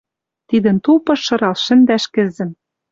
[0.49, 2.51] Тидӹн тупыш шырал шӹндӓш кӹзӹм